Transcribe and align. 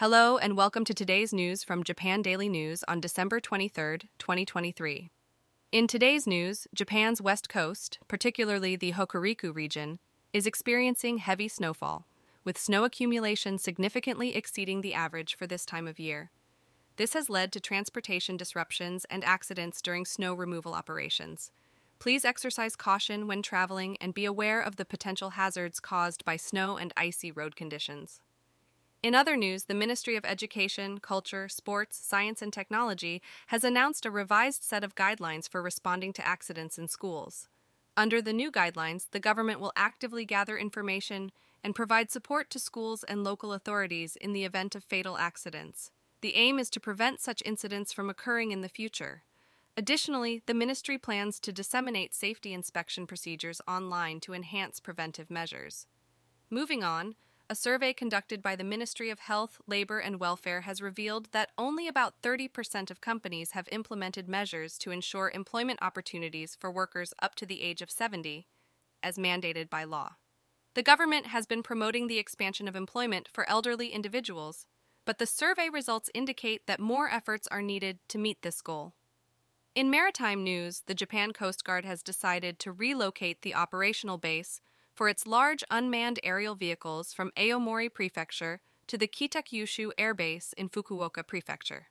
Hello, 0.00 0.38
and 0.38 0.56
welcome 0.56 0.84
to 0.84 0.94
today's 0.94 1.32
news 1.32 1.64
from 1.64 1.82
Japan 1.82 2.22
Daily 2.22 2.48
News 2.48 2.84
on 2.86 3.00
December 3.00 3.40
23, 3.40 3.98
2023. 4.16 5.10
In 5.72 5.88
today's 5.88 6.24
news, 6.24 6.68
Japan's 6.72 7.20
west 7.20 7.48
coast, 7.48 7.98
particularly 8.06 8.76
the 8.76 8.92
Hokuriku 8.92 9.52
region, 9.52 9.98
is 10.32 10.46
experiencing 10.46 11.18
heavy 11.18 11.48
snowfall, 11.48 12.06
with 12.44 12.56
snow 12.56 12.84
accumulation 12.84 13.58
significantly 13.58 14.36
exceeding 14.36 14.82
the 14.82 14.94
average 14.94 15.34
for 15.34 15.48
this 15.48 15.66
time 15.66 15.88
of 15.88 15.98
year. 15.98 16.30
This 16.94 17.14
has 17.14 17.28
led 17.28 17.50
to 17.50 17.58
transportation 17.58 18.36
disruptions 18.36 19.04
and 19.10 19.24
accidents 19.24 19.82
during 19.82 20.04
snow 20.04 20.32
removal 20.32 20.74
operations. 20.74 21.50
Please 21.98 22.24
exercise 22.24 22.76
caution 22.76 23.26
when 23.26 23.42
traveling 23.42 23.96
and 24.00 24.14
be 24.14 24.26
aware 24.26 24.60
of 24.60 24.76
the 24.76 24.84
potential 24.84 25.30
hazards 25.30 25.80
caused 25.80 26.24
by 26.24 26.36
snow 26.36 26.76
and 26.76 26.92
icy 26.96 27.32
road 27.32 27.56
conditions. 27.56 28.20
In 29.00 29.14
other 29.14 29.36
news, 29.36 29.64
the 29.64 29.74
Ministry 29.74 30.16
of 30.16 30.24
Education, 30.24 30.98
Culture, 30.98 31.48
Sports, 31.48 31.96
Science, 31.96 32.42
and 32.42 32.52
Technology 32.52 33.22
has 33.46 33.62
announced 33.62 34.04
a 34.04 34.10
revised 34.10 34.64
set 34.64 34.82
of 34.82 34.96
guidelines 34.96 35.48
for 35.48 35.62
responding 35.62 36.12
to 36.14 36.26
accidents 36.26 36.78
in 36.78 36.88
schools. 36.88 37.48
Under 37.96 38.20
the 38.20 38.32
new 38.32 38.50
guidelines, 38.50 39.06
the 39.12 39.20
government 39.20 39.60
will 39.60 39.72
actively 39.76 40.24
gather 40.24 40.58
information 40.58 41.30
and 41.62 41.76
provide 41.76 42.10
support 42.10 42.50
to 42.50 42.58
schools 42.58 43.04
and 43.04 43.22
local 43.22 43.52
authorities 43.52 44.16
in 44.16 44.32
the 44.32 44.44
event 44.44 44.74
of 44.74 44.82
fatal 44.82 45.16
accidents. 45.16 45.92
The 46.20 46.34
aim 46.34 46.58
is 46.58 46.68
to 46.70 46.80
prevent 46.80 47.20
such 47.20 47.42
incidents 47.44 47.92
from 47.92 48.10
occurring 48.10 48.50
in 48.50 48.62
the 48.62 48.68
future. 48.68 49.22
Additionally, 49.76 50.42
the 50.46 50.54
ministry 50.54 50.98
plans 50.98 51.38
to 51.40 51.52
disseminate 51.52 52.16
safety 52.16 52.52
inspection 52.52 53.06
procedures 53.06 53.60
online 53.68 54.18
to 54.20 54.34
enhance 54.34 54.80
preventive 54.80 55.30
measures. 55.30 55.86
Moving 56.50 56.82
on, 56.82 57.14
a 57.50 57.54
survey 57.54 57.94
conducted 57.94 58.42
by 58.42 58.54
the 58.54 58.64
Ministry 58.64 59.08
of 59.08 59.20
Health, 59.20 59.58
Labor, 59.66 59.98
and 59.98 60.20
Welfare 60.20 60.62
has 60.62 60.82
revealed 60.82 61.28
that 61.32 61.50
only 61.56 61.88
about 61.88 62.20
30% 62.22 62.90
of 62.90 63.00
companies 63.00 63.52
have 63.52 63.68
implemented 63.72 64.28
measures 64.28 64.76
to 64.78 64.90
ensure 64.90 65.30
employment 65.32 65.78
opportunities 65.80 66.54
for 66.60 66.70
workers 66.70 67.14
up 67.22 67.34
to 67.36 67.46
the 67.46 67.62
age 67.62 67.80
of 67.80 67.90
70, 67.90 68.46
as 69.02 69.16
mandated 69.16 69.70
by 69.70 69.84
law. 69.84 70.16
The 70.74 70.82
government 70.82 71.28
has 71.28 71.46
been 71.46 71.62
promoting 71.62 72.06
the 72.06 72.18
expansion 72.18 72.68
of 72.68 72.76
employment 72.76 73.28
for 73.32 73.48
elderly 73.48 73.88
individuals, 73.88 74.66
but 75.06 75.18
the 75.18 75.26
survey 75.26 75.70
results 75.70 76.10
indicate 76.14 76.66
that 76.66 76.80
more 76.80 77.08
efforts 77.08 77.48
are 77.48 77.62
needed 77.62 77.98
to 78.08 78.18
meet 78.18 78.42
this 78.42 78.60
goal. 78.60 78.92
In 79.74 79.90
maritime 79.90 80.44
news, 80.44 80.82
the 80.86 80.94
Japan 80.94 81.32
Coast 81.32 81.64
Guard 81.64 81.86
has 81.86 82.02
decided 82.02 82.58
to 82.58 82.72
relocate 82.72 83.40
the 83.40 83.54
operational 83.54 84.18
base 84.18 84.60
for 84.98 85.08
its 85.08 85.28
large 85.28 85.62
unmanned 85.70 86.18
aerial 86.24 86.56
vehicles 86.56 87.12
from 87.12 87.30
Aomori 87.36 87.88
Prefecture 87.88 88.60
to 88.88 88.98
the 88.98 89.06
Kitakyushu 89.06 89.92
Air 89.96 90.12
Base 90.12 90.52
in 90.54 90.68
Fukuoka 90.68 91.24
Prefecture. 91.24 91.86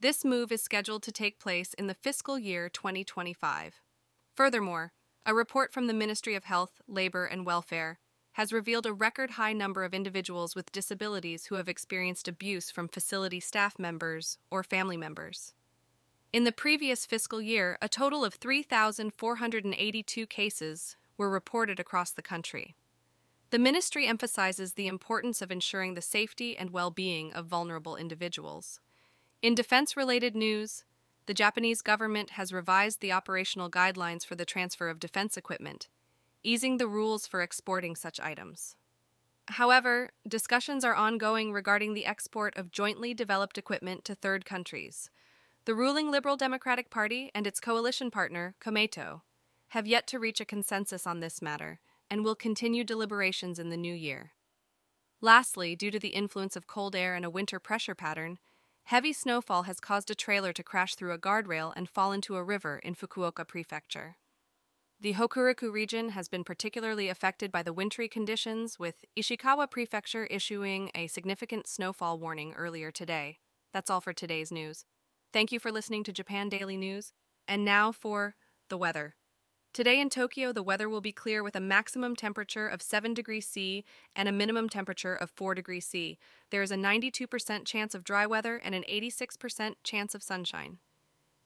This 0.00 0.24
move 0.24 0.50
is 0.50 0.62
scheduled 0.62 1.02
to 1.02 1.12
take 1.12 1.38
place 1.38 1.74
in 1.74 1.86
the 1.86 1.92
fiscal 1.92 2.38
year 2.38 2.70
2025. 2.70 3.82
Furthermore, 4.34 4.94
a 5.26 5.34
report 5.34 5.70
from 5.70 5.86
the 5.86 5.92
Ministry 5.92 6.34
of 6.34 6.44
Health, 6.44 6.80
Labor, 6.88 7.26
and 7.26 7.44
Welfare 7.44 7.98
has 8.32 8.54
revealed 8.54 8.86
a 8.86 8.92
record 8.94 9.32
high 9.32 9.52
number 9.52 9.84
of 9.84 9.92
individuals 9.92 10.54
with 10.54 10.72
disabilities 10.72 11.46
who 11.46 11.56
have 11.56 11.68
experienced 11.68 12.26
abuse 12.26 12.70
from 12.70 12.88
facility 12.88 13.38
staff 13.38 13.78
members 13.78 14.38
or 14.50 14.62
family 14.62 14.96
members. 14.96 15.52
In 16.32 16.44
the 16.44 16.52
previous 16.52 17.04
fiscal 17.04 17.42
year, 17.42 17.76
a 17.82 17.88
total 17.90 18.24
of 18.24 18.32
3,482 18.32 20.26
cases 20.26 20.96
were 21.16 21.30
reported 21.30 21.80
across 21.80 22.10
the 22.10 22.22
country. 22.22 22.74
The 23.50 23.58
ministry 23.58 24.06
emphasizes 24.06 24.72
the 24.72 24.88
importance 24.88 25.40
of 25.40 25.50
ensuring 25.50 25.94
the 25.94 26.02
safety 26.02 26.56
and 26.58 26.70
well 26.70 26.90
being 26.90 27.32
of 27.32 27.46
vulnerable 27.46 27.96
individuals. 27.96 28.80
In 29.40 29.54
defense 29.54 29.96
related 29.96 30.34
news, 30.34 30.84
the 31.26 31.34
Japanese 31.34 31.82
government 31.82 32.30
has 32.30 32.52
revised 32.52 33.00
the 33.00 33.12
operational 33.12 33.70
guidelines 33.70 34.24
for 34.24 34.34
the 34.34 34.44
transfer 34.44 34.88
of 34.88 35.00
defense 35.00 35.36
equipment, 35.36 35.88
easing 36.42 36.76
the 36.76 36.88
rules 36.88 37.26
for 37.26 37.42
exporting 37.42 37.96
such 37.96 38.20
items. 38.20 38.76
However, 39.48 40.10
discussions 40.26 40.84
are 40.84 40.94
ongoing 40.94 41.52
regarding 41.52 41.94
the 41.94 42.06
export 42.06 42.56
of 42.56 42.72
jointly 42.72 43.14
developed 43.14 43.58
equipment 43.58 44.04
to 44.04 44.14
third 44.14 44.44
countries. 44.44 45.10
The 45.66 45.74
ruling 45.74 46.10
Liberal 46.10 46.36
Democratic 46.36 46.90
Party 46.90 47.30
and 47.34 47.46
its 47.46 47.60
coalition 47.60 48.10
partner, 48.10 48.54
Komeito, 48.60 49.22
have 49.68 49.86
yet 49.86 50.06
to 50.08 50.18
reach 50.18 50.40
a 50.40 50.44
consensus 50.44 51.06
on 51.06 51.20
this 51.20 51.42
matter 51.42 51.80
and 52.10 52.24
will 52.24 52.34
continue 52.34 52.84
deliberations 52.84 53.58
in 53.58 53.68
the 53.68 53.76
new 53.76 53.94
year. 53.94 54.32
Lastly, 55.20 55.74
due 55.74 55.90
to 55.90 55.98
the 55.98 56.08
influence 56.08 56.56
of 56.56 56.66
cold 56.66 56.94
air 56.94 57.14
and 57.14 57.24
a 57.24 57.30
winter 57.30 57.58
pressure 57.58 57.94
pattern, 57.94 58.38
heavy 58.84 59.12
snowfall 59.12 59.64
has 59.64 59.80
caused 59.80 60.10
a 60.10 60.14
trailer 60.14 60.52
to 60.52 60.62
crash 60.62 60.94
through 60.94 61.12
a 61.12 61.18
guardrail 61.18 61.72
and 61.74 61.88
fall 61.88 62.12
into 62.12 62.36
a 62.36 62.44
river 62.44 62.78
in 62.78 62.94
Fukuoka 62.94 63.46
Prefecture. 63.46 64.16
The 65.00 65.14
Hokuriku 65.14 65.70
region 65.70 66.10
has 66.10 66.28
been 66.28 66.44
particularly 66.44 67.08
affected 67.08 67.52
by 67.52 67.62
the 67.62 67.72
wintry 67.72 68.08
conditions, 68.08 68.78
with 68.78 69.04
Ishikawa 69.18 69.70
Prefecture 69.70 70.24
issuing 70.26 70.90
a 70.94 71.06
significant 71.06 71.66
snowfall 71.66 72.18
warning 72.18 72.54
earlier 72.54 72.90
today. 72.90 73.38
That's 73.74 73.90
all 73.90 74.00
for 74.00 74.14
today's 74.14 74.50
news. 74.50 74.86
Thank 75.32 75.52
you 75.52 75.60
for 75.60 75.70
listening 75.70 76.02
to 76.04 76.12
Japan 76.12 76.48
Daily 76.48 76.78
News. 76.78 77.12
And 77.46 77.64
now 77.64 77.92
for 77.92 78.36
the 78.70 78.78
weather. 78.78 79.16
Today 79.76 80.00
in 80.00 80.08
Tokyo, 80.08 80.54
the 80.54 80.62
weather 80.62 80.88
will 80.88 81.02
be 81.02 81.12
clear 81.12 81.42
with 81.42 81.54
a 81.54 81.60
maximum 81.60 82.16
temperature 82.16 82.66
of 82.66 82.80
7 82.80 83.12
degrees 83.12 83.46
C 83.46 83.84
and 84.14 84.26
a 84.26 84.32
minimum 84.32 84.70
temperature 84.70 85.14
of 85.14 85.28
4 85.28 85.54
degrees 85.54 85.84
C. 85.84 86.18
There 86.48 86.62
is 86.62 86.70
a 86.70 86.76
92% 86.76 87.66
chance 87.66 87.94
of 87.94 88.02
dry 88.02 88.24
weather 88.24 88.56
and 88.56 88.74
an 88.74 88.84
86% 88.90 89.74
chance 89.84 90.14
of 90.14 90.22
sunshine. 90.22 90.78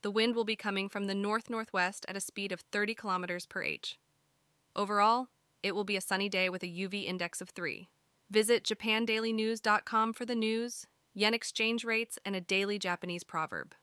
The 0.02 0.12
wind 0.12 0.36
will 0.36 0.44
be 0.44 0.54
coming 0.54 0.88
from 0.88 1.08
the 1.08 1.14
north 1.16 1.50
northwest 1.50 2.06
at 2.08 2.16
a 2.16 2.20
speed 2.20 2.52
of 2.52 2.60
30 2.60 2.94
kilometers 2.94 3.46
per 3.46 3.64
h. 3.64 3.98
Overall, 4.76 5.26
it 5.64 5.74
will 5.74 5.82
be 5.82 5.96
a 5.96 6.00
sunny 6.00 6.28
day 6.28 6.48
with 6.48 6.62
a 6.62 6.68
UV 6.68 7.06
index 7.06 7.40
of 7.40 7.50
3. 7.50 7.88
Visit 8.30 8.62
japandailynews.com 8.62 10.12
for 10.12 10.24
the 10.24 10.36
news, 10.36 10.86
yen 11.14 11.34
exchange 11.34 11.82
rates, 11.84 12.16
and 12.24 12.36
a 12.36 12.40
daily 12.40 12.78
Japanese 12.78 13.24
proverb. 13.24 13.74